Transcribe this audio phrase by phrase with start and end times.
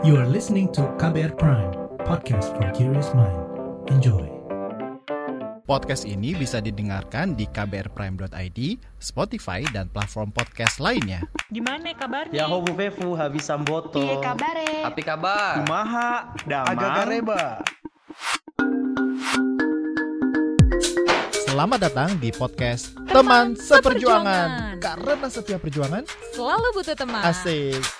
[0.00, 1.72] You are listening to KBR Prime,
[2.08, 3.36] podcast for curious mind.
[3.92, 4.24] Enjoy.
[5.68, 8.60] Podcast ini bisa didengarkan di kbrprime.id,
[8.96, 11.22] Spotify, dan platform podcast lainnya.
[11.52, 12.32] Gimana kabarnya?
[12.32, 14.00] Ya hobu vefu habis samboto.
[14.00, 14.88] Piye kabare?
[14.88, 15.62] Api kabar.
[15.62, 16.10] Kumaha,
[16.48, 16.72] damang.
[16.74, 17.42] Agak gareba.
[21.44, 24.78] Selamat datang di podcast Teman Teman Seperjuangan.
[24.78, 24.78] Seperjuangan.
[24.80, 27.22] Karena setiap perjuangan Selalu butuh teman.
[27.26, 27.99] asik.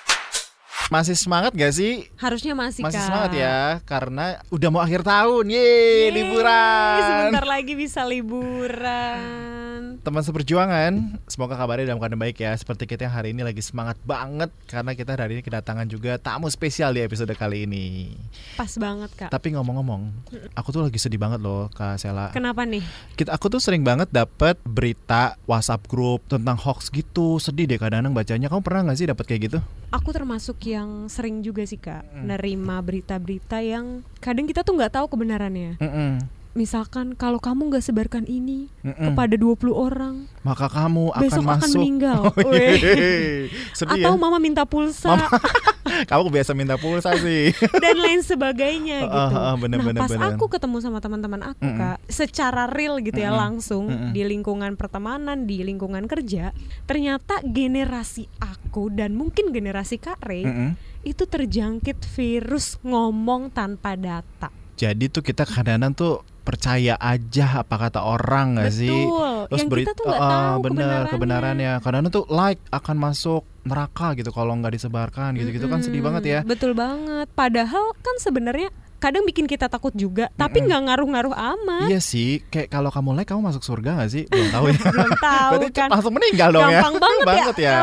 [0.91, 2.11] Masih semangat gak sih?
[2.19, 3.07] Harusnya masih Masih Kak.
[3.07, 6.99] semangat ya, karena udah mau akhir tahun, yeay, Yeay, liburan.
[7.07, 9.60] Sebentar lagi bisa liburan.
[10.01, 12.57] Teman seperjuangan, semoga kabarnya dalam keadaan baik ya.
[12.57, 16.49] Seperti kita yang hari ini lagi semangat banget karena kita hari ini kedatangan juga tamu
[16.49, 18.17] spesial di episode kali ini.
[18.57, 19.29] Pas banget kak.
[19.29, 20.09] Tapi ngomong-ngomong,
[20.57, 22.33] aku tuh lagi sedih banget loh Kak Sela.
[22.33, 22.81] Kenapa nih?
[23.13, 27.37] Kita aku tuh sering banget dapet berita WhatsApp grup tentang hoax gitu.
[27.37, 28.49] Sedih deh kadang-kadang bacanya.
[28.49, 29.59] Kamu pernah nggak sih dapet kayak gitu?
[29.93, 35.13] Aku termasuk yang sering juga sih kak nerima berita-berita yang kadang kita tuh nggak tahu
[35.13, 35.77] kebenarannya.
[35.77, 36.40] Mm-mm.
[36.51, 39.07] Misalkan kalau kamu nggak sebarkan ini Mm-mm.
[39.07, 41.79] kepada 20 orang, Maka kamu akan besok akan masuk.
[41.79, 42.21] meninggal.
[42.37, 43.47] Oh, Weh.
[43.77, 44.19] Sedih Atau ya.
[44.19, 45.31] mama minta pulsa Mama-
[46.11, 47.51] Kamu biasa minta pulsa sih.
[47.77, 49.11] dan lain sebagainya gitu.
[49.13, 50.33] ah, ah, bener, nah bener, pas bener.
[50.33, 51.77] aku ketemu sama teman-teman aku Mm-mm.
[51.77, 53.41] kak, secara real gitu ya Mm-mm.
[53.41, 54.11] langsung Mm-mm.
[54.11, 56.51] di lingkungan pertemanan, di lingkungan kerja,
[56.83, 60.75] ternyata generasi aku dan mungkin generasi kak Mm-mm.
[61.01, 64.47] itu terjangkit virus ngomong tanpa data.
[64.73, 68.89] Jadi tuh kita kadang-kadang tuh percaya aja apa kata orang nggak sih?
[68.89, 69.31] Betul.
[69.51, 71.11] Yang kita tuh nggak Ah, tahu bener kebenarannya.
[71.11, 71.71] kebenarannya.
[71.79, 76.39] Kadang-kadang tuh like akan masuk neraka gitu kalau nggak disebarkan gitu-gitu kan sedih banget ya.
[76.41, 77.29] Betul banget.
[77.31, 81.89] Padahal kan sebenarnya kadang bikin kita takut juga, tapi nggak ngaruh-ngaruh amat.
[81.89, 84.29] Iya sih, kayak kalau kamu like kamu masuk surga gak sih?
[84.29, 84.77] Belum tahu ya.
[84.93, 85.87] Belum tahu Berarti kan.
[85.89, 86.81] langsung meninggal dong ya.
[86.85, 87.65] Gampang banget ya.
[87.65, 87.77] ya.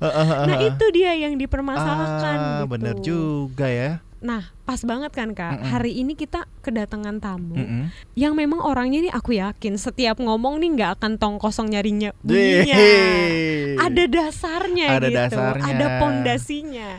[0.48, 2.64] Nah itu dia yang dipermasalahkan ah, gitu.
[2.68, 4.04] bener juga ya.
[4.20, 5.60] Nah pas banget kan kak.
[5.60, 5.68] Mm-mm.
[5.72, 7.88] Hari ini kita kedatangan tamu Mm-mm.
[8.14, 12.76] yang memang orangnya nih aku yakin setiap ngomong nih nggak akan tong kosong nyarinya bunyinya.
[12.76, 13.74] Yeay.
[13.90, 15.16] Ada dasarnya Ada gitu.
[15.16, 15.72] dasarnya.
[15.72, 16.90] Ada pondasinya.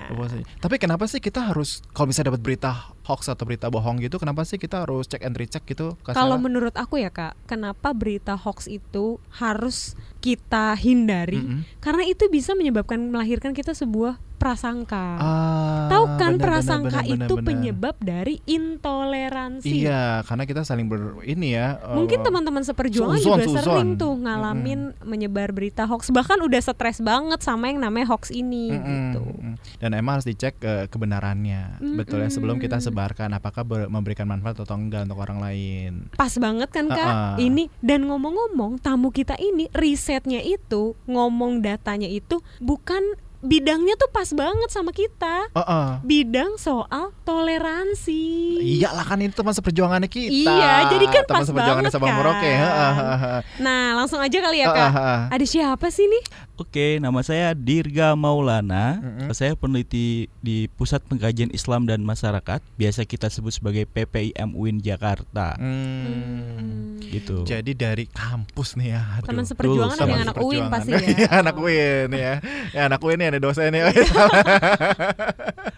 [0.58, 4.46] Tapi kenapa sih kita harus kalau bisa dapat berita hoax atau berita bohong gitu, kenapa
[4.46, 5.94] sih kita harus cek and recheck gitu?
[6.06, 11.38] Kalau menurut aku ya kak, kenapa berita hoax itu harus kita hindari?
[11.38, 11.62] Mm-mm.
[11.80, 15.06] Karena itu bisa menyebabkan melahirkan kita sebuah prasangka.
[15.16, 17.46] Ah, Tahu kan bener, prasangka bener, bener, itu bener.
[17.46, 19.69] penyebab dari intoleransi.
[19.69, 21.78] Iya, karena kita saling ber ini ya.
[21.78, 23.62] eh, Mungkin teman-teman seperjuangan Suzon, juga suzon.
[23.62, 28.74] sering tuh ngalamin menyebar berita hoax bahkan udah stres banget sama yang namanya hoax ini
[28.74, 29.22] Mm-mm, gitu.
[29.22, 29.53] mm-mm.
[29.78, 34.58] Dan emang harus dicek eh, kebenarannya, betul ya sebelum kita sebarkan apakah ber- memberikan manfaat
[34.58, 35.91] atau enggak untuk orang lain.
[36.16, 36.97] Pas banget kan Kak?
[36.97, 37.35] Ah, ah.
[37.38, 43.03] Ini dan ngomong-ngomong tamu kita ini risetnya itu ngomong datanya itu bukan
[43.41, 45.50] bidangnya tuh pas banget sama kita.
[45.53, 45.88] Heeh.
[46.06, 48.62] Bidang soal toleransi.
[48.62, 50.53] Iyalah kan itu teman seperjuangannya kita.
[50.53, 52.19] Iya, jadi kan teman pas seperjuangannya banget Sabang kan.
[52.22, 52.52] Merauke.
[52.53, 53.40] heeh, heeh.
[53.59, 54.78] Nah, langsung aja kali ya Kak.
[54.78, 55.19] ah, ah.
[55.34, 56.24] Ada siapa sih nih?
[56.62, 59.02] Oke, nama saya Dirga Maulana.
[59.02, 59.34] Mm-mm.
[59.34, 62.62] Saya peneliti di Pusat Pengkajian Islam dan Masyarakat.
[62.78, 65.58] Biasa kita sebut sebagai PPIM UIN Jakarta.
[65.58, 67.02] Hmm.
[67.02, 67.50] Gitu.
[67.50, 69.02] Jadi dari kampus nih ya.
[69.18, 69.34] aduh.
[69.34, 71.02] Teman seperjuangan yang anak UIN pasti ya.
[71.18, 72.34] Iya, anak UIN ya.
[72.78, 73.90] Ya anak UIN nih ada dosennya.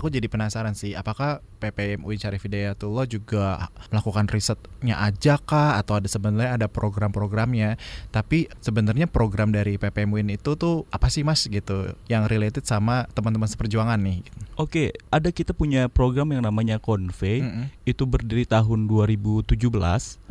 [0.00, 6.00] Aku jadi penasaran sih, apakah PPM UIN Syarif Hidayatullah juga melakukan risetnya aja kah atau
[6.00, 7.76] ada sebenarnya ada program-programnya?
[8.08, 13.04] Tapi sebenarnya program dari PPM UIN itu tuh apa sih Mas gitu yang related sama
[13.12, 14.24] teman-teman seperjuangan nih?
[14.56, 17.44] Oke, ada kita punya program yang namanya Convey.
[17.44, 17.68] Mm-mm.
[17.84, 19.52] Itu berdiri tahun 2017.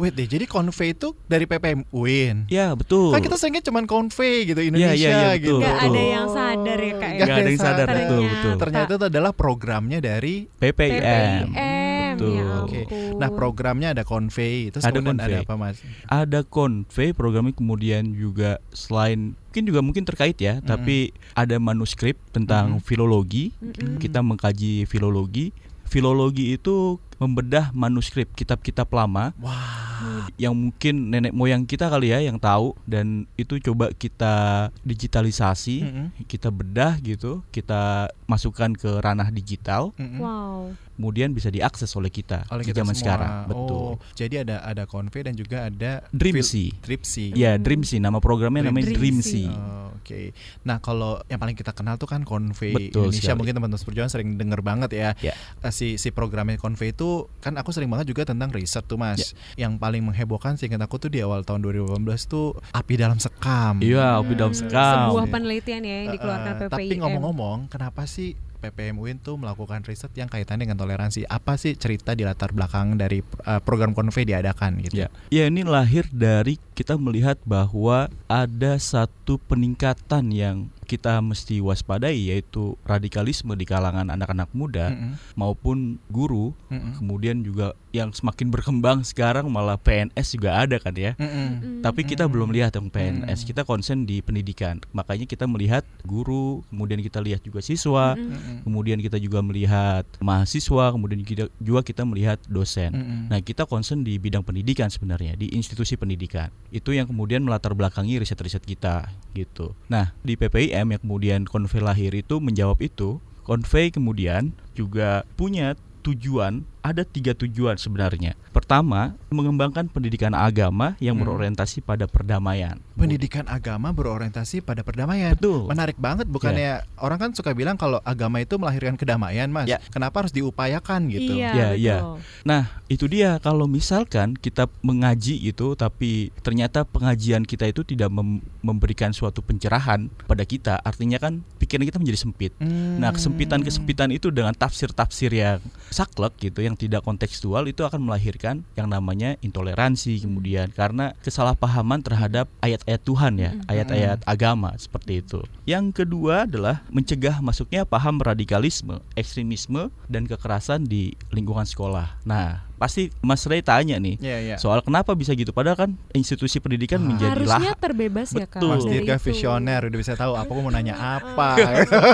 [0.01, 2.50] Wait deh, jadi convey itu dari PPM UIN.
[2.50, 3.13] Ya, betul.
[3.13, 5.62] Kan kita seringnya cuman convey gitu Indonesia iya, iya, gitu.
[5.62, 5.94] betul, Gak betul.
[5.94, 7.19] ada yang sadar ya Kak ya.
[7.19, 8.34] Nggak ada yang sadar, betul, Ternyata.
[8.34, 8.53] betul.
[8.57, 11.52] Ternyata itu adalah programnya dari PPIM.
[11.52, 12.31] PPIM, Betul.
[12.31, 12.81] ya Oke.
[12.88, 13.20] ampun.
[13.20, 14.72] Nah, programnya ada convey.
[14.72, 15.36] Terus Ada kemudian convey.
[15.36, 15.78] ada apa, Mas?
[16.08, 22.80] Ada Convey programnya kemudian juga selain mungkin juga mungkin terkait ya, tapi ada manuskrip tentang
[22.80, 22.86] Mm-mm.
[22.88, 23.51] filologi.
[23.60, 24.00] Mm-mm.
[24.00, 25.51] Kita mengkaji filologi.
[25.83, 30.31] Filologi itu membedah manuskrip kitab-kitab lama Wah.
[30.36, 36.07] yang mungkin nenek moyang kita kali ya yang tahu dan itu coba kita digitalisasi, Mm-mm.
[36.25, 40.19] kita bedah gitu, kita masukkan ke ranah digital, Mm-mm.
[40.19, 40.71] Wow.
[40.95, 43.04] kemudian bisa diakses oleh kita Oleh di kita zaman semua.
[43.04, 43.31] sekarang.
[43.48, 43.75] Betul.
[43.89, 46.75] Oh, jadi ada ada convey dan juga ada Dreamsy.
[46.80, 47.31] Tripsy.
[47.33, 49.44] Ya, Dreamsy nama programnya namanya Dreamsy.
[49.44, 49.45] Dreamsy.
[49.50, 50.31] Oh, Oke.
[50.63, 52.25] Nah, kalau yang paling kita kenal tuh kan
[52.74, 53.19] Betul Indonesia.
[53.21, 53.38] sekali.
[53.38, 55.10] Mungkin teman-teman perjuangan sering denger banget ya.
[55.21, 55.33] Ya.
[55.62, 57.08] Eh, Si si programnya Convey itu
[57.39, 59.33] kan aku sering banget juga tentang riset tuh, Mas.
[59.56, 59.67] Ya.
[59.67, 63.79] Yang paling menghebohkan seingat aku tuh di awal tahun 2018 tuh api dalam sekam.
[63.79, 64.97] Iya, api dalam Hmm, sekam.
[65.11, 66.73] Sebuah penelitian ya yang dikeluarkan eh, PPIM.
[66.75, 71.23] Tapi ngomong-ngomong, kenapa sih PPM UIN tuh melakukan riset yang kaitannya dengan toleransi.
[71.25, 75.00] Apa sih cerita di latar belakang dari uh, program konvei diadakan gitu?
[75.00, 80.57] Ya, ya ini lahir dari kita melihat bahwa ada satu peningkatan yang
[80.89, 85.13] kita mesti waspadai yaitu radikalisme di kalangan anak-anak muda Mm-mm.
[85.38, 86.57] maupun guru.
[86.74, 86.97] Mm-mm.
[86.97, 91.13] Kemudian juga yang semakin berkembang sekarang malah PNS juga ada kan ya.
[91.15, 91.86] Mm-mm.
[91.86, 92.31] Tapi kita Mm.
[92.33, 93.47] belum lihat yang PNS, Mm.
[93.47, 94.81] kita konsen di pendidikan.
[94.89, 98.65] Makanya kita melihat guru, kemudian kita lihat juga siswa, Mm-mm.
[98.65, 102.94] kemudian kita juga melihat mahasiswa, kemudian kita- juga kita melihat dosen.
[102.94, 103.21] Mm-mm.
[103.30, 106.50] Nah, kita concern di bidang pendidikan sebenarnya, di institusi pendidikan.
[106.69, 109.74] Itu yang kemudian melatar belakangi riset-riset kita gitu.
[109.89, 110.39] Nah, di
[110.84, 113.20] Yang kemudian Konvei lahir itu menjawab itu.
[113.44, 115.74] Konvei kemudian juga punya
[116.06, 118.34] tujuan, ada tiga tujuan sebenarnya.
[118.50, 121.24] Pertama, mengembangkan pendidikan agama yang Hmm.
[121.24, 122.80] berorientasi pada perdamaian.
[122.94, 125.34] Pendidikan agama berorientasi pada perdamaian.
[125.34, 125.68] Betul.
[125.68, 129.68] Menarik banget bukannya orang kan suka bilang kalau agama itu melahirkan kedamaian, Mas.
[129.68, 129.78] Ya.
[129.90, 131.36] Kenapa harus diupayakan gitu?
[131.36, 131.80] Iya, Ya, betul.
[131.80, 131.98] ya.
[132.44, 138.42] Nah, itu dia kalau misalkan kita mengaji itu tapi ternyata pengajian kita itu tidak mem-
[138.60, 142.52] memberikan suatu pencerahan pada kita, artinya kan pikiran kita menjadi sempit.
[142.58, 143.00] Hmm.
[143.00, 145.60] Nah, kesempitan-kesempitan itu dengan tafsir-tafsir yang
[145.90, 152.48] saklek gitu, yang tidak kontekstual itu akan melahirkan yang namanya intoleransi kemudian karena kesalahpahaman terhadap
[152.64, 155.44] ayat-ayat Tuhan ya, ayat-ayat agama seperti itu.
[155.68, 162.24] Yang kedua adalah mencegah masuknya paham radikalisme, ekstremisme dan kekerasan di lingkungan sekolah.
[162.24, 164.56] Nah, pasti Mas Ray tanya nih Iya, iya.
[164.56, 167.06] soal kenapa bisa gitu padahal kan institusi pendidikan Ah.
[167.06, 168.58] menjadi Harusnya lahan terbebas ya kak.
[168.58, 168.70] Betul.
[168.72, 169.24] Mas Dirga itu.
[169.26, 171.50] visioner udah bisa tahu apa aku mau nanya apa.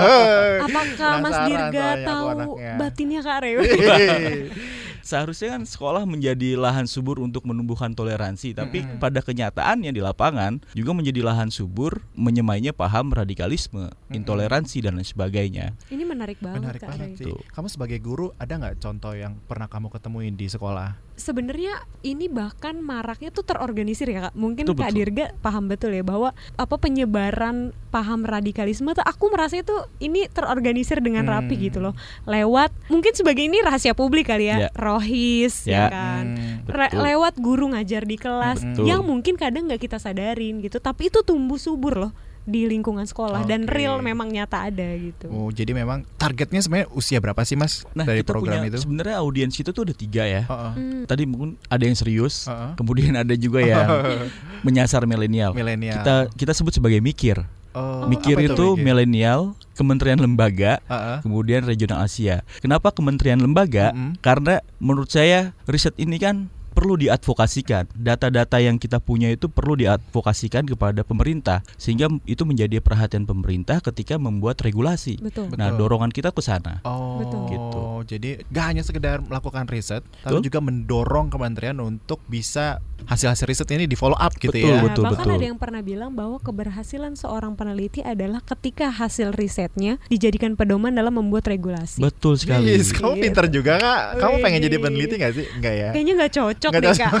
[0.66, 2.72] Apakah Mas Dirga tahu anaknya.
[2.76, 3.60] batinnya Kak Reo?
[5.06, 8.98] Seharusnya kan sekolah menjadi lahan subur untuk menumbuhkan toleransi, tapi Mm-mm.
[8.98, 15.78] pada kenyataannya di lapangan juga menjadi lahan subur menyemainya paham radikalisme, intoleransi dan lain sebagainya.
[15.94, 17.30] Ini menarik banget Menarik Kak banget sih.
[17.30, 17.38] Tuh.
[17.54, 21.05] Kamu sebagai guru ada nggak contoh yang pernah kamu ketemuin di sekolah?
[21.16, 24.34] Sebenarnya ini bahkan maraknya tuh terorganisir ya kak.
[24.36, 24.98] Mungkin Betul, Kak betul.
[25.00, 27.56] Dirga paham betul ya bahwa apa penyebaran
[27.88, 31.64] paham radikalisme tuh aku merasa itu ini terorganisir dengan rapi Hmm.
[31.64, 31.96] gitu loh.
[32.24, 34.70] Lewat mungkin sebagai ini rahasia publik kali ya, Ya.
[34.72, 35.84] rohis ya, Ya.
[35.88, 36.24] kan.
[36.36, 36.68] Hmm.
[36.68, 37.00] Re- Betul.
[37.02, 38.84] lewat guru ngajar di kelas Betul.
[38.84, 42.12] yang mungkin kadang nggak kita sadarin gitu tapi itu tumbuh subur loh
[42.46, 43.74] di lingkungan sekolah dan Oke.
[43.74, 47.82] real memang nyata ada gitu Oh, jadi memang targetnya sebenarnya usia berapa sih, Mas?
[47.90, 48.78] Nah, dari kita program punya itu?
[48.86, 50.46] sebenarnya audiens kita tuh ada tiga ya.
[50.46, 50.72] Heeh.
[50.78, 51.02] Hmm.
[51.10, 52.78] Tadi mungkin ada yang serius, Heeh.
[52.78, 53.86] kemudian ada juga yang
[54.66, 55.50] menyasar milenial.
[55.52, 57.42] Kita kita sebut sebagai mikir.
[57.76, 58.84] Oh, mikir itu mikir?
[58.88, 61.20] milenial, kementerian lembaga, Heeh.
[61.20, 62.40] kemudian regional Asia.
[62.64, 63.92] Kenapa kementerian lembaga?
[63.92, 64.16] Mm-mm.
[64.24, 67.88] Karena menurut saya riset ini kan perlu diadvokasikan.
[67.96, 74.20] Data-data yang kita punya itu perlu diadvokasikan kepada pemerintah sehingga itu menjadi perhatian pemerintah ketika
[74.20, 75.16] membuat regulasi.
[75.16, 75.56] betul Betul.
[75.56, 76.84] Nah, dorongan kita ke sana.
[76.84, 77.42] Oh, Betul.
[77.48, 77.82] Gitu.
[78.06, 80.46] Jadi gak hanya sekedar melakukan riset, tapi Betul.
[80.52, 84.76] juga mendorong kementerian untuk bisa hasil-hasil riset ini di follow up gitu Betul, ya.
[84.76, 85.36] Nah, betul, bahkan betul.
[85.38, 91.14] ada yang pernah bilang bahwa keberhasilan seorang peneliti adalah ketika hasil risetnya dijadikan pedoman dalam
[91.14, 92.02] membuat regulasi.
[92.02, 92.74] Betul sekali.
[92.74, 93.22] Yes, kamu Gitu.
[93.22, 94.02] pinter juga kak.
[94.18, 95.46] Kamu pengen jadi peneliti gak sih?
[95.54, 95.88] Enggak ya?
[95.94, 97.10] Kayaknya nggak cocok Nggak nih cocok.
[97.10, 97.12] kak.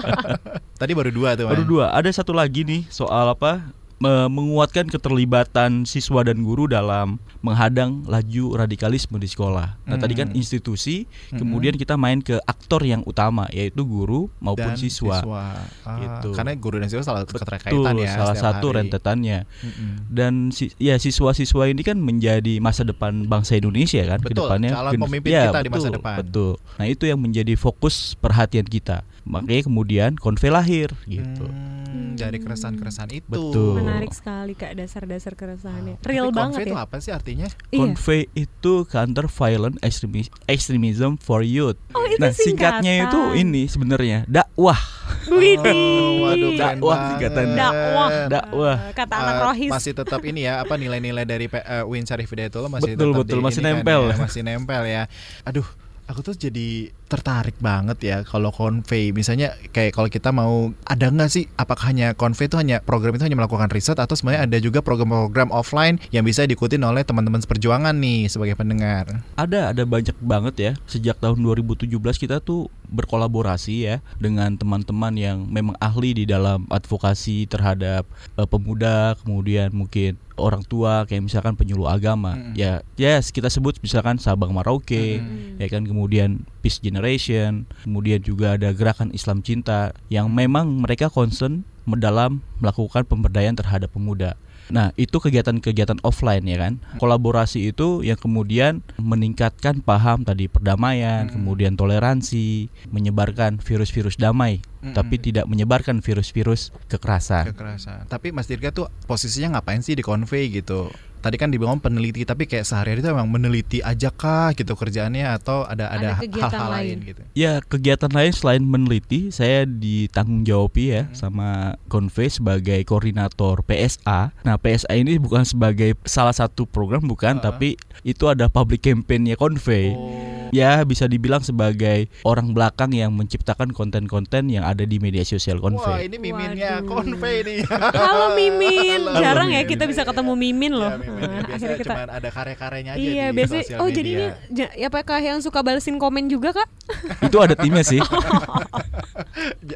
[0.80, 1.46] Tadi baru dua tuh.
[1.46, 1.70] Baru Man.
[1.70, 1.84] dua.
[1.94, 3.81] Ada satu lagi nih soal apa?
[4.02, 9.78] Me- menguatkan keterlibatan siswa dan guru dalam menghadang laju radikalisme di sekolah.
[9.80, 10.36] Nah, tadi kan Hmm.
[10.36, 11.38] institusi, Mhm.
[11.38, 15.22] kemudian kita main ke aktor yang utama yaitu guru maupun Dan siswa.
[15.22, 15.62] Ah,
[15.94, 16.34] Gitu.
[16.34, 18.10] Karena guru dan siswa salah Betul, keterkaitan ya.
[18.12, 18.78] salah satu hari.
[18.82, 19.38] rentetannya.
[19.60, 19.90] Mm-mm.
[20.08, 24.70] Dan si- ya siswa-siswa ini kan menjadi masa depan bangsa Indonesia kan ke Betul, depannya.
[24.72, 26.16] calon pemimpin ya, kita di masa betul, depan.
[26.18, 26.52] Betul.
[26.74, 29.06] Nah, itu yang menjadi fokus perhatian kita.
[29.24, 31.46] Makanya kemudian konve lahir gitu.
[31.46, 33.28] Hmm, dari keresahan-keresan itu.
[33.28, 33.78] Betul.
[33.78, 35.96] Menarik sekali kak dasar-dasar keresahannya.
[35.96, 36.82] Tapi Real konve banget itu ya.
[36.82, 37.46] apa sih artinya?
[37.68, 37.78] Iya.
[37.78, 41.78] Convey itu counter violent extremis- extremism for youth.
[41.90, 43.42] Oh, itu nah, singkatnya itu singkatan.
[43.42, 44.78] ini sebenarnya dakwah.
[45.24, 46.18] Widih.
[46.22, 47.08] Oh, Dakwah banget.
[47.08, 47.56] singkatannya.
[47.56, 48.08] Dakwah.
[48.28, 48.76] Dakwah.
[48.92, 49.70] Kata anak Eh, rohis.
[49.70, 53.38] masih tetap ini ya apa nilai-nilai dari eh, Win Syarif Hidayatullah masih Betul, tetap betul,
[53.38, 54.02] di masih ini kan nempel.
[54.02, 55.02] ya, masih nempel ya.
[55.44, 55.66] Aduh,
[56.12, 61.28] aku tuh jadi tertarik banget ya kalau konvei misalnya kayak kalau kita mau ada nggak
[61.28, 64.84] sih apakah hanya konvei itu hanya program itu hanya melakukan riset atau sebenarnya ada juga
[64.84, 69.24] program-program offline yang bisa diikutin oleh teman-teman seperjuangan nih sebagai pendengar.
[69.36, 70.72] Ada ada banyak banget ya.
[70.84, 77.48] Sejak tahun 2017 kita tuh berkolaborasi ya dengan teman-teman yang memang ahli di dalam advokasi
[77.48, 78.04] terhadap
[78.36, 82.36] eh, pemuda, kemudian mungkin orang tua kayak misalkan penyuluh agama.
[82.36, 82.54] Mm-mm.
[82.54, 85.58] Ya, ya kita sebut misalkan Sabang Merauke, Mm-mm.
[85.58, 91.64] ya kan kemudian Peace Generation, kemudian juga ada gerakan Islam Cinta yang memang mereka concern
[91.98, 94.38] dalam melakukan pemberdayaan terhadap pemuda.
[94.72, 96.80] Nah, itu kegiatan-kegiatan offline ya kan.
[96.96, 101.32] Kolaborasi itu yang kemudian meningkatkan paham tadi perdamaian, Mm.
[101.36, 104.96] kemudian toleransi, menyebarkan virus-virus damai, Mm-mm.
[104.96, 107.52] tapi tidak menyebarkan virus-virus kekerasan.
[107.52, 108.08] kekerasan.
[108.08, 110.88] Tapi Mas Dirga tuh posisinya ngapain sih di convey gitu?
[111.22, 115.62] Tadi kan dibilang peneliti, tapi kayak sehari-hari itu emang meneliti aja kah gitu kerjaannya atau
[115.62, 116.98] ada ada, hal-hal lain.
[116.98, 117.08] lain.
[117.14, 117.22] gitu?
[117.38, 124.34] Ya, kegiatan lain selain meneliti, saya ditanggung jawabi ya sama Convey sebagai koordinator PSA.
[124.42, 127.46] Nah, PSA ini bukan sebagai salah satu program bukan, Heeh.
[127.46, 127.68] tapi
[128.02, 129.38] itu ada public campaign-nya.
[129.38, 130.31] Oh.
[130.52, 135.72] Ya, bisa dibilang sebagai orang belakang yang menciptakan konten-konten yang ada di media sosial Wah,
[135.72, 136.12] Convey.
[136.12, 137.64] ini miminnya convey nih.
[137.96, 139.72] Halo Mimin, Halo, jarang ya Mimin.
[139.72, 140.92] kita bisa ketemu Mimin loh.
[140.92, 141.24] Ya, Mimin.
[141.24, 143.96] Nah, akhirnya kita cuman ada karya-karyanya aja Iya, di biasanya sosial oh media.
[143.96, 146.68] jadi ini ja- ya apakah yang suka balesin komen juga, Kak?
[147.32, 148.00] itu ada timnya sih.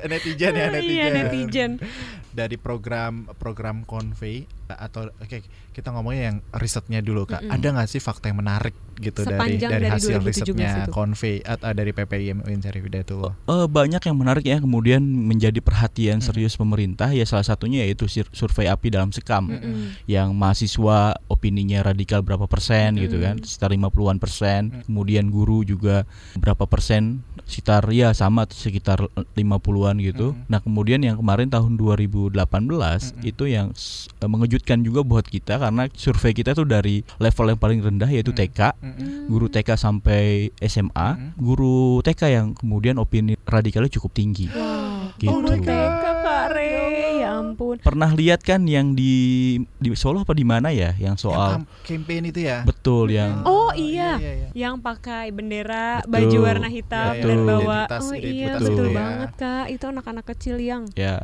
[0.07, 0.93] Netizen ya netizen.
[0.93, 1.71] Iya, netizen.
[2.37, 5.41] Dari program program convey atau oke
[5.73, 7.41] kita ngomongnya yang risetnya dulu kak.
[7.41, 7.55] Mm-mm.
[7.57, 10.91] Ada nggak sih fakta yang menarik gitu dari Sepanjang dari dari hasil 2017 risetnya itu.
[10.91, 13.33] convey atau dari PPIM Hidayatullah?
[13.45, 16.25] Eh, banyak yang menarik ya kemudian menjadi perhatian Mhm.
[16.25, 19.95] serius pemerintah ya salah satunya yaitu sur- survei API dalam sekam Mm-mm.
[20.05, 24.83] yang mahasiswa opininya radikal berapa persen gitu kan sekitar 50-an persen Mhm.
[24.87, 30.47] kemudian guru juga berapa persen sekitar ya sama sekitar 50-an gitu Mhm.
[30.47, 33.23] nah kemudian yang kemarin tahun 2018 Mhm.
[33.25, 37.59] itu yang s- eh, mengejutkan juga buat kita karena survei kita tuh dari level yang
[37.59, 38.39] paling rendah yaitu Mhm.
[38.39, 38.61] TK
[39.27, 40.23] Guru TK sampai
[40.59, 41.29] SMA, Mhm.
[41.37, 44.47] guru TK yang kemudian opini radikalnya cukup tinggi.
[44.49, 44.85] Wow.
[45.17, 45.33] Gitu.
[45.33, 45.71] Guru TK
[46.21, 46.77] Kak Re,
[47.19, 47.81] ya ampun.
[47.81, 49.15] Pernah lihat kan yang di
[49.75, 52.61] di Solo apa di mana ya, yang Yang soal kam- campaign itu ya?
[52.63, 54.21] betul yang Oh, iya, iya.
[54.21, 54.49] iya, iya.
[54.53, 56.13] Yang pakai bendera Betul.
[56.13, 57.47] baju warna hitam Iya, dan iya.
[57.47, 58.93] bawa Identitas- Oh iya, betul itu ya.
[58.93, 59.67] banget, Kak.
[59.71, 61.15] Itu anak-anak kecil yang ya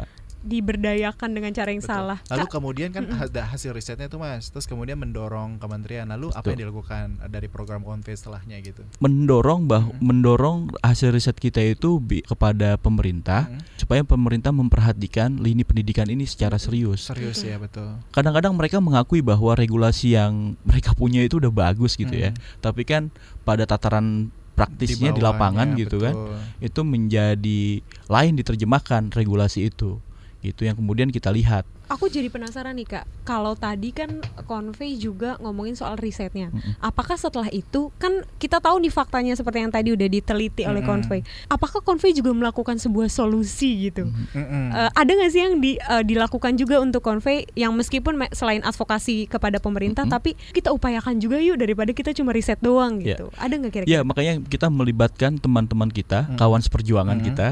[0.42, 1.94] diberdayakan dengan cara yang Betul.
[1.94, 2.18] salah.
[2.26, 3.24] Lalu Kak, kemudian kan Mm-mm.
[3.24, 6.06] ada hasil risetnya tuh mas, terus kemudian mendorong kementerian.
[6.06, 6.50] Lalu apa Betul.
[6.52, 8.82] yang dilakukan dari program convey setelahnya gitu?
[8.98, 9.98] mendorong bah Mhm.
[10.00, 13.58] mendorong hasil riset kita itu bi- kepada pemerintah Mm.
[13.76, 17.06] supaya pemerintah memperhatikan lini pendidikan ini secara serius.
[17.06, 17.98] Serius ya betul.
[18.10, 22.30] Kadang-kadang mereka mengakui bahwa regulasi yang mereka punya itu udah bagus gitu ya.
[22.30, 22.38] Mm.
[22.60, 23.02] Tapi kan
[23.42, 26.36] pada tataran praktisnya di, bawahnya, lapangan gitu kan betul.
[26.60, 27.62] itu menjadi
[28.04, 29.96] lain diterjemahkan regulasi itu
[30.42, 35.36] gitu yang kemudian kita lihat Aku jadi penasaran nih kak, kalau tadi kan Convey juga
[35.38, 36.48] ngomongin soal risetnya.
[36.78, 40.80] Apakah setelah itu kan kita tahu nih faktanya seperti yang tadi udah diteliti oleh.
[40.80, 41.20] Convey.
[41.46, 44.08] Apakah Convey juga melakukan sebuah solusi gitu?
[44.32, 48.62] Eh, ada nggak sih yang di- eh, dilakukan juga untuk Convey yang meskipun me- selain
[48.62, 53.14] advokasi kepada pemerintah, tapi kita upayakan juga yuk daripada kita cuma riset doang Ya.
[53.14, 53.28] gitu.
[53.36, 53.92] Ada nggak kira-kira?
[53.92, 56.36] ya makanya kita melibatkan teman-teman kita Mm.
[56.36, 57.24] kawan seperjuangan Mm.
[57.24, 57.48] kita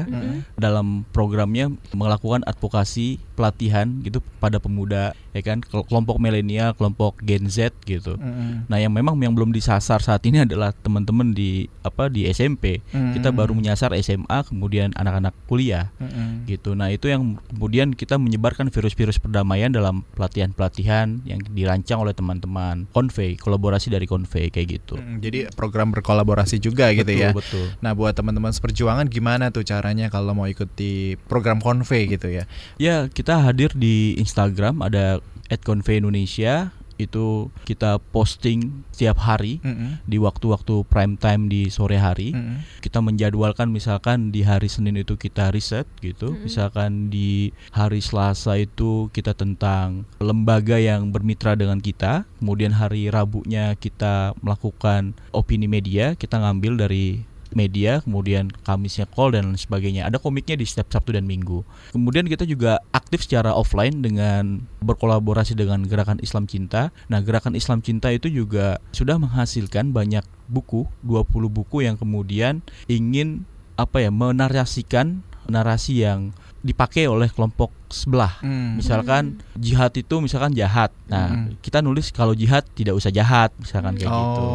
[0.55, 7.47] dalam programnya melakukan advokasi pelatihan gitu pada pemuda ya kan kel- kelompok milenial kelompok Gen
[7.47, 8.67] Z gitu Mm-mm.
[8.67, 13.29] nah yang memang yang belum disasar saat ini adalah teman-teman di apa di SMP kita
[13.31, 13.39] Mm-mm.
[13.39, 16.43] baru menyasar SMA kemudian anak-anak kuliah Mm-mm.
[16.49, 16.73] gitu.
[16.75, 23.37] Nah itu yang kemudian kita menyebarkan virus-virus perdamaian dalam pelatihan-pelatihan yang dirancang oleh teman-teman Convey,
[23.37, 24.97] kolaborasi dari Convey kayak gitu.
[24.97, 27.29] Mm, Jadi program berkolaborasi juga gitu betul, ya.
[27.31, 27.65] Betul.
[27.79, 32.43] Nah buat teman-teman seperjuangan gimana tuh caranya kalau mau ikuti program convey gitu ya?
[32.81, 35.20] Ya kita hadir di Instagram ada
[35.59, 40.05] @convey Indonesia itu kita posting setiap hari Mm-mm.
[40.05, 42.29] di waktu-waktu prime time di sore hari.
[42.31, 42.61] Mm-mm.
[42.85, 46.45] kita menjadwalkan misalkan di hari Senin itu kita riset gitu, Mm-mm.
[46.45, 53.73] misalkan di hari Selasa itu kita tentang lembaga yang bermitra dengan kita, kemudian hari Rabunya
[53.73, 60.07] kita melakukan opini media, kita ngambil dari media, kemudian Kamisnya call dan lain sebagainya.
[60.07, 61.63] Ada komiknya di setiap Sabtu dan Minggu.
[61.91, 66.95] Kemudian kita juga aktif secara offline dengan berkolaborasi dengan Gerakan Islam Cinta.
[67.11, 73.47] Nah, Gerakan Islam Cinta itu juga sudah menghasilkan banyak buku, 20 buku yang kemudian ingin
[73.79, 76.31] apa ya, menarasikan narasi yang
[76.61, 78.37] dipakai oleh kelompok sebelah.
[78.45, 78.77] Mm.
[78.77, 79.23] Misalkan
[79.57, 80.93] jihad itu misalkan jahat.
[81.09, 81.57] Nah, Hmm.
[81.59, 84.45] kita nulis kalau jihad tidak usah jahat, misalkan kayak gitu.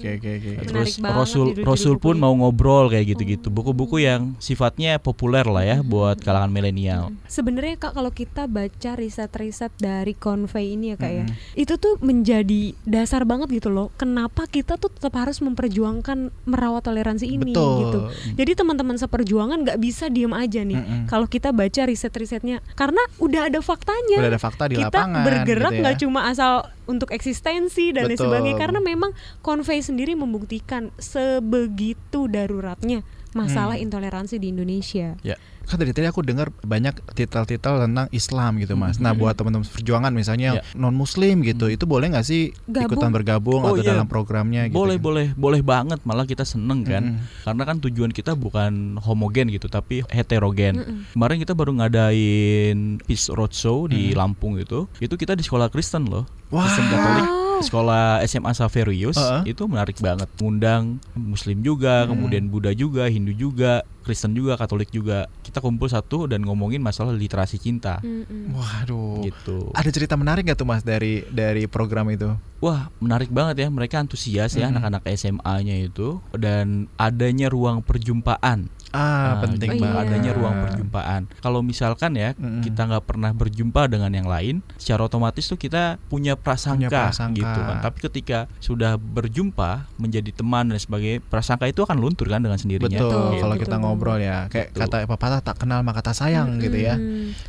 [0.00, 0.50] Oke oke oke.
[0.64, 3.52] Terus banget Rasul Rasul pun mau ngobrol kayak gitu-gitu.
[3.52, 3.60] Oh.
[3.60, 7.12] Buku-buku yang sifatnya populer lah ya buat kalangan milenial.
[7.28, 11.36] Sebenarnya kak kalau kita baca riset-riset dari Convey ini ya kak ya, Mm-mm.
[11.60, 13.92] itu tuh menjadi dasar banget gitu loh.
[14.00, 17.76] Kenapa kita tuh tetap harus memperjuangkan merawat toleransi ini Betul.
[17.84, 17.98] gitu.
[18.40, 21.04] Jadi teman-teman seperjuangan nggak bisa diem aja nih.
[21.04, 24.18] Kalau kita baca riset-risetnya, karena udah ada faktanya.
[24.24, 25.24] Udah ada fakta di kita lapangan.
[25.26, 25.82] bergerak gitu ya.
[25.84, 26.52] nggak cuma asal
[26.90, 28.58] untuk eksistensi dan lain sebagainya.
[28.58, 33.84] Karena memang Convey sendiri membuktikan sebegitu daruratnya masalah Hmm.
[33.84, 35.14] intoleransi di Indonesia.
[35.60, 38.98] kan dari tadi aku dengar banyak titel-titel tentang Islam gitu mas.
[38.98, 39.22] Nah Hmm.
[39.22, 40.62] buat teman-teman perjuangan misalnya Ya.
[40.74, 41.76] non Muslim gitu, Hmm.
[41.78, 42.90] itu boleh nggak sih Gabung.
[42.90, 43.94] ikutan bergabung Oh, atau iya.
[43.94, 44.66] dalam programnya?
[44.66, 45.04] Gitu boleh kan?
[45.04, 47.44] boleh boleh banget malah kita seneng kan Mm-mm.
[47.44, 50.98] karena kan tujuan kita bukan homogen gitu tapi heterogen Mm-mm.
[51.14, 54.18] kemarin kita baru ngadain Peace Roadshow di Hmm.
[54.18, 56.66] Lampung itu itu kita di sekolah Kristen loh Wah.
[56.66, 57.49] Kristen Katolik Wow.
[57.62, 59.50] Sekolah SMA Saverius Heeh.
[59.50, 62.12] itu menarik banget ngundang Muslim juga Hmm.
[62.12, 67.12] kemudian Buddha juga Hindu juga Kristen juga Katolik juga kita kumpul satu dan ngomongin masalah
[67.12, 68.50] literasi cinta Mm-mm.
[68.50, 69.20] Waduh.
[69.22, 72.32] gitu Ada cerita menarik gak tuh mas dari dari program itu?
[72.58, 73.68] Wah, menarik banget ya.
[73.68, 78.68] Mereka antusias ya anak-anak SMA-nya itu dan adanya ruang perjumpaan.
[78.90, 79.82] Ah, Nah, penting gitu.
[79.82, 79.96] banget.
[79.96, 80.08] Iya.
[80.10, 81.22] Adanya ruang perjumpaan.
[81.38, 82.60] Kalau misalkan ya Mm-mm.
[82.60, 87.38] kita nggak pernah berjumpa dengan yang lain, secara otomatis tuh kita punya prasangka, Punya prasangka.
[87.38, 87.76] gitu kan.
[87.80, 92.90] Tapi ketika sudah berjumpa menjadi teman dan sebagai prasangka itu akan luntur kan dengan sendirinya.
[92.90, 94.80] Betul, Betul, kalau kita ngobrol ya kayak Betul.
[94.90, 96.98] kata pepatah tak kenal maka tak sayang gitu ya.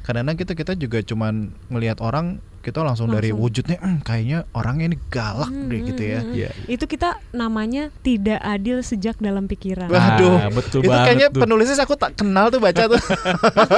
[0.02, 3.42] Kadang-kadang kita kita juga cuman ngelihat orang kita langsung, dari Langsung.
[3.44, 6.20] wujudnya "Hmm, kayaknya orangnya ini galak deh Mm, gitu ya.
[6.20, 6.36] mm, mm.
[6.36, 6.50] Iya.
[6.68, 9.86] Itu kita namanya tidak adil sejak dalam pikiran.
[9.88, 11.42] Waduh, Nah, betul itu kayaknya tuh.
[11.42, 13.02] penulisnya aku tak kenal tuh baca tuh.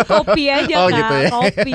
[0.06, 1.30] kopi aja Oh, kak, gitu ya.
[1.32, 1.74] kopi.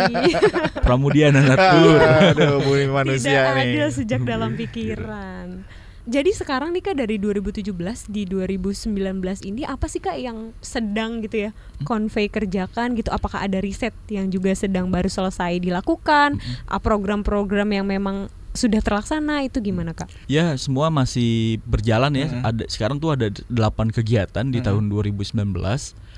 [0.78, 1.26] Pramudia.
[1.32, 3.64] Aduh, bumi manusia tidak nih.
[3.66, 5.64] adil sejak dalam pikiran.
[6.08, 7.68] Jadi sekarang nih kak dari 2017
[8.08, 8.96] di 2019
[9.44, 11.50] ini apa sih kak yang sedang gitu ya
[11.84, 13.12] convey kerjakan gitu?
[13.12, 16.40] Apakah ada riset yang juga sedang baru selesai dilakukan?
[16.64, 20.08] Ah, Program-program yang memang sudah terlaksana itu gimana kak?
[20.26, 22.32] Ya, semua masih berjalan ya.
[22.32, 22.42] Mm-mm.
[22.42, 24.66] Ada sekarang tuh ada 8 kegiatan di Mm-mm.
[24.66, 25.44] tahun 2019.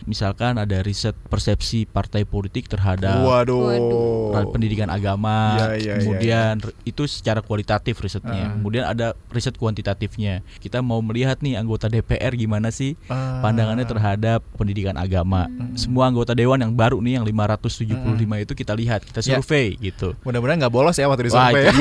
[0.02, 3.76] Misalkan ada riset persepsi partai politik terhadap Waduh.
[4.30, 4.50] Waduh.
[4.50, 5.56] pendidikan agama.
[5.56, 8.48] Iya, iya, kemudian r- itu secara kualitatif risetnya.
[8.48, 8.54] Ah.
[8.54, 10.40] Kemudian ada riset kuantitatifnya.
[10.56, 13.40] Kita mau melihat nih anggota DPR gimana sih Ah.
[13.40, 15.46] pandangannya terhadap pendidikan agama.
[15.74, 17.90] Semua anggota dewan yang baru nih yang 575
[18.38, 19.36] itu kita lihat, kita Ya.
[19.36, 20.16] survei gitu.
[20.22, 21.66] Mudah-mudahan nggak bolos ya waktu di Wah, survei.
[21.66, 21.80] itu,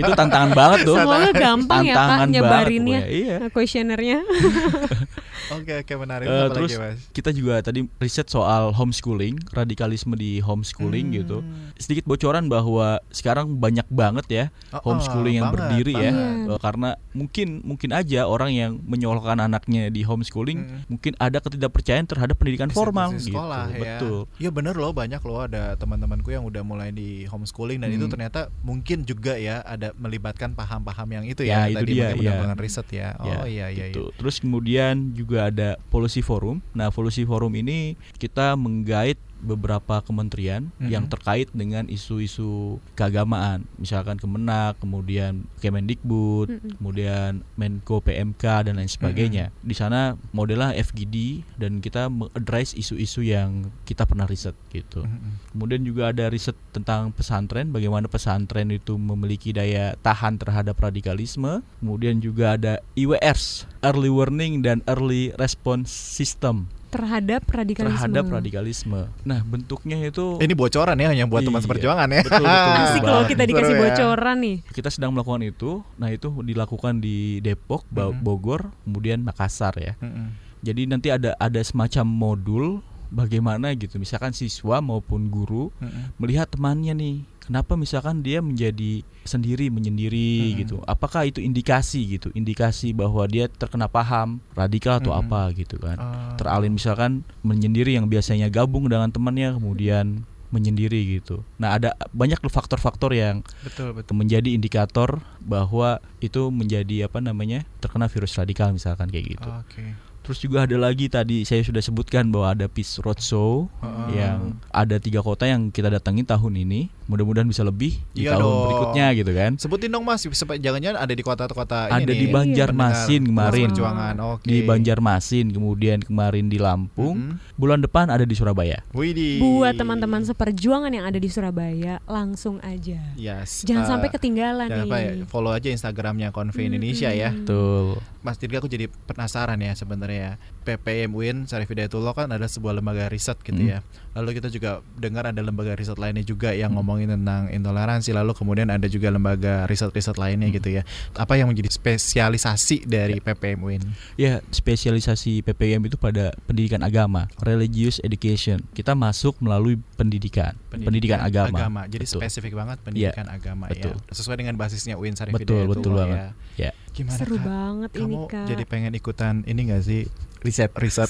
[0.00, 0.96] itu, tantangan banget tuh.
[0.96, 3.36] Semoga gampang ya Tantangan banget nyebarinnya pokoknya, iya.
[3.50, 4.18] kuesionernya.
[5.50, 6.26] Oke, oke menarik.
[6.26, 6.98] Apa terus lagi, Mas?
[7.10, 11.16] kita juga tadi riset soal homeschooling, radikalisme di homeschooling Hmm.
[11.16, 11.38] gitu.
[11.76, 16.10] Sedikit bocoran bahwa sekarang banyak banget ya Oh, oh, homeschooling yang banget, berdiri ya.
[16.10, 16.48] banget.
[16.48, 20.80] Eh, karena mungkin mungkin aja orang yang menyolokkan anaknya di homeschooling Hmm.
[20.88, 23.36] mungkin ada ketidakpercayaan terhadap pendidikan formal Institusi gitu.
[23.36, 23.78] sekolah ya.
[23.98, 24.18] Betul.
[24.38, 28.12] Iya bener loh banyak loh ada teman-temanku yang udah mulai di homeschooling dan itu Hmm.
[28.12, 32.18] ternyata mungkin juga ya ada melibatkan paham-paham yang itu Ya, ya, itu tadi dia, mungkin
[32.18, 32.30] iya.
[32.32, 33.08] berdasarkan riset ya.
[33.18, 33.84] Oh iya iya iya.
[33.88, 34.10] gitu.
[34.14, 36.64] Terus kemudian juga ada policy forum.
[36.72, 40.88] Nah, policy forum ini kita menggait beberapa kementerian Mhm.
[40.90, 46.70] yang terkait dengan isu-isu keagamaan, misalkan Kemenak, kemudian Kemendikbud, Mhm.
[46.78, 49.54] kemudian Menko PMK dan lain sebagainya.
[49.62, 55.06] Di sana modelnya FGD dan kita mengaddress isu-isu yang kita pernah riset gitu.
[55.06, 55.40] Mm-mm.
[55.54, 61.62] Kemudian juga ada riset tentang pesantren, bagaimana pesantren itu memiliki daya tahan terhadap radikalisme.
[61.80, 67.94] Kemudian juga ada IWRs, Early Warning dan Early Response System terhadap radikalisme.
[67.94, 69.00] terhadap radikalisme.
[69.22, 71.64] Nah, bentuknya itu Ini bocoran ya yang buat teman Iya.
[71.64, 72.22] seperjuangan ya.
[72.22, 73.82] Betul, betul, Asik loh kita dikasih Seru ya.
[73.86, 74.56] bocoran nih.
[74.70, 75.70] kita sedang melakukan itu.
[75.94, 78.20] Nah, itu dilakukan di Depok, Ba- Mhm.
[78.20, 79.94] Bogor, kemudian Makassar ya.
[79.98, 80.32] Mm-mm.
[80.58, 82.64] Jadi nanti ada ada semacam modul
[83.08, 83.96] bagaimana gitu.
[83.96, 86.14] Misalkan siswa maupun guru Mm-mm.
[86.16, 90.58] melihat temannya nih kenapa misalkan dia menjadi sendiri menyendiri Mm-mm.
[90.60, 95.24] gitu apakah itu indikasi gitu indikasi bahwa dia terkena paham radikal atau Mm-mm.
[95.32, 96.36] apa gitu kan Ah.
[96.36, 102.52] teralin misalkan menyendiri yang biasanya gabung dengan temannya kemudian menyendiri gitu nah ada banyak loh
[102.52, 104.12] faktor-faktor yang betul betul.
[104.16, 109.96] menjadi indikator bahwa itu menjadi apa namanya terkena virus radikal misalkan kayak gitu Oke.
[110.28, 114.20] Terus juga ada lagi tadi saya sudah sebutkan bahwa ada Peace Roadshow Heeh.
[114.20, 116.92] yang ada tiga kota yang kita datangi tahun ini.
[117.08, 118.62] Mudah-mudahan bisa lebih di Iya tahun dong.
[118.62, 119.50] berikutnya gitu kan.
[119.56, 120.20] Sebutin dong Mas,
[120.54, 123.66] jangan-jangan ada di kota-kota Ada ini di nih, Banjarmasin pendengar kemarin.
[123.66, 124.14] Perjuangan.
[124.28, 124.44] Oke.
[124.44, 127.16] Di Banjarmasin, kemudian kemarin di Lampung.
[127.32, 127.56] Mm-mm.
[127.56, 128.84] Bulan depan ada di Surabaya.
[128.92, 129.40] Widih.
[129.40, 133.00] Buat teman-teman seperjuangan yang ada di Surabaya, langsung aja.
[133.14, 133.64] Yes.
[133.64, 134.84] Jangan eh, sampai ketinggalan Jangan nih.
[134.86, 137.32] lupa ya, follow aja Instagramnya Conve Indonesia ya.
[137.32, 137.98] Betul.
[138.18, 143.08] Mas Dirga aku jadi penasaran ya sebenarnya PPM UIN Syarif Hidayatullah kan ada sebuah lembaga
[143.08, 143.70] riset gitu Hmm.
[143.70, 143.78] ya.
[144.12, 148.10] Lalu kita juga dengar ada lembaga riset lainnya juga yang ngomongin tentang intoleransi.
[148.10, 150.82] Lalu kemudian ada juga lembaga riset-riset lainnya gitu ya.
[151.14, 153.82] Apa yang menjadi spesialisasi dari PPM UIN?
[154.18, 158.66] Ya, spesialisasi PPM itu pada pendidikan agama, religious education.
[158.74, 161.86] Kita masuk melalui pendidikan, pendidikan, agama.
[161.86, 162.18] Jadi Betul.
[162.18, 163.94] spesifik banget pendidikan agama betul.
[163.94, 164.10] ya.
[164.10, 165.98] Sesuai dengan basisnya UIN Syarif Betul, betul ya.
[166.02, 166.18] banget.
[166.58, 166.70] Ya.
[166.98, 167.46] Gimana Seru Kak?
[167.46, 168.46] banget ini Kamu kak.
[168.50, 171.08] jadi pengen ikutan ini gak sih riset riset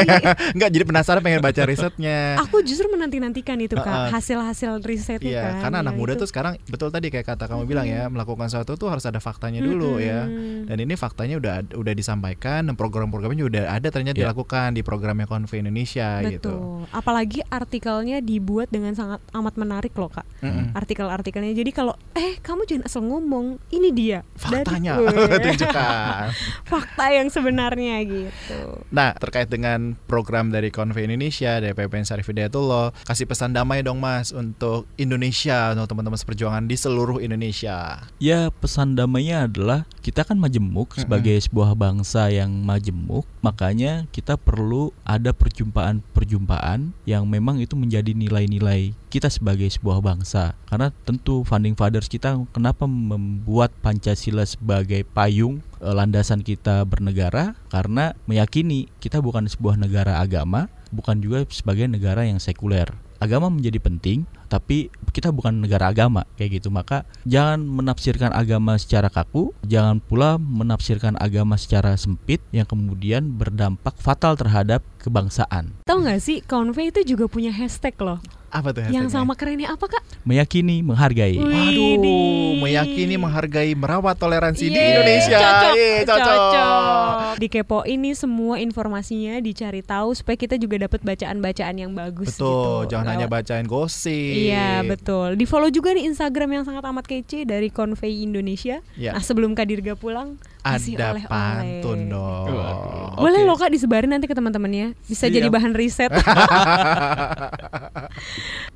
[0.56, 4.10] nggak jadi penasaran pengen baca risetnya Aku justru menanti-nantikan itu kak Heeh.
[4.10, 5.54] hasil-hasil risetnya Iya, kan.
[5.62, 6.20] karena anak Ya, muda itu.
[6.20, 9.58] tuh sekarang betul tadi kayak kata kamu bilang ya, melakukan sesuatu tuh harus ada faktanya
[9.58, 10.24] dulu ya.
[10.24, 10.66] Mm-mm.
[10.66, 14.22] Dan ini faktanya udah udah disampaikan dan program-programnya juga udah ada ternyata Ya.
[14.24, 16.52] dilakukan di programnya Konve Indonesia gitu.
[16.52, 16.92] Betul.
[16.92, 20.26] Apalagi artikelnya dibuat dengan sangat amat menarik loh kak.
[20.40, 20.72] Mm-mm.
[20.72, 21.52] Artikel-artikelnya.
[21.52, 24.92] Jadi kalau eh kamu jangan asal ngomong, ini dia Dari- Faktanya
[25.44, 26.24] tunjukkan.
[26.64, 28.60] fakta yang sebenarnya gitu.
[28.90, 33.98] Nah, terkait dengan program dari Konve Indonesia dari PPN Syarif Hidayatullah, kasih pesan damai dong
[33.98, 38.06] Mas untuk Indonesia, untuk teman-teman seperjuangan di seluruh Indonesia.
[38.22, 44.94] Ya pesan damainya adalah kita kan majemuk sebagai sebuah bangsa yang majemuk, makanya kita perlu
[45.02, 50.54] ada perjumpaan-perjumpaan yang memang itu menjadi nilai-nilai kita sebagai sebuah bangsa.
[50.68, 58.12] Karena tentu founding fathers kita kenapa membuat Pancasila sebagai payung eh, landasan kita bernegara karena
[58.28, 62.88] meyakini kita bukan sebuah negara agama, bukan juga sebagai negara yang sekuler.
[63.16, 66.68] Agama menjadi penting, tapi kita bukan negara agama kayak gitu.
[66.68, 73.96] Maka jangan menafsirkan agama secara kaku, jangan pula menafsirkan agama secara sempit yang kemudian berdampak
[73.96, 75.72] fatal terhadap kebangsaan.
[75.88, 78.20] Tahu nggak sih, Convey itu juga punya hashtag loh.
[78.56, 80.00] Apa tuh Yang sama kerennya apa kak?
[80.24, 81.36] Meyakini, menghargai.
[81.36, 81.44] Wih.
[81.44, 85.36] Waduh, meyakini, menghargai, merawat toleransi di Yeay, Indonesia.
[85.36, 87.12] Cocok, Yeay, cocok.
[87.36, 92.96] Dikepoin nih semua informasinya, dicari tahu supaya kita juga dapat bacaan-bacaan yang bagus Betul, gitu.
[92.96, 94.10] jangan hanya bacain gosip.
[94.48, 95.36] Iya betul.
[95.36, 98.80] Di follow juga nih Instagram yang sangat amat kece dari Convey Indonesia.
[98.96, 99.12] Ya.
[99.12, 101.30] Nah sebelum Kak Dirga pulang kasih Ada oleh-oleh.
[101.30, 102.46] pantun dong.
[102.50, 103.22] Waduh.
[103.22, 104.98] Boleh loh kak disebarin nanti ke teman-temannya.
[105.06, 105.34] Bisa Siap.
[105.38, 106.10] jadi bahan riset.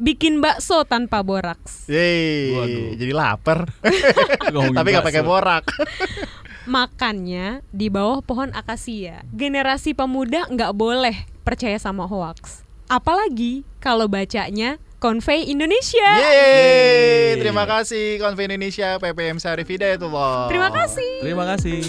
[0.01, 1.87] Bikin bakso tanpa boraks.
[1.91, 2.89] Yeay, Waduh.
[2.97, 3.59] jadi lapar.
[4.77, 5.65] Tapi nggak pakai borak.
[6.75, 9.25] Makannya di bawah pohon akasia.
[9.33, 12.63] Generasi pemuda nggak boleh percaya sama hoax.
[12.91, 16.05] Apalagi kalau bacanya Convey Indonesia.
[16.21, 20.53] Yeay, terima kasih Konven Indonesia PPM Syarif Hidayatullah.
[20.53, 21.13] Terima kasih.
[21.25, 21.81] Terima kasih.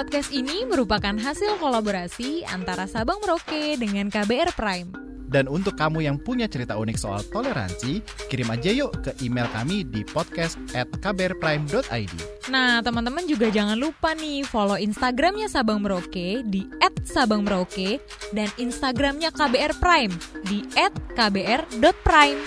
[0.00, 4.88] Podcast ini merupakan hasil kolaborasi antara Sabang Merauke dengan KBR Prime.
[5.28, 8.00] Dan untuk kamu yang punya cerita unik soal toleransi,
[8.32, 12.16] kirim aja yuk ke email kami di podcast at kbrprime.id.
[12.48, 16.64] Nah, teman-teman juga jangan lupa nih follow Instagramnya Sabang Merauke di
[17.04, 18.00] @sabangmerauke
[18.32, 20.16] dan Instagramnya KBR Prime
[20.48, 20.64] di
[21.12, 22.40] @kbr.prime.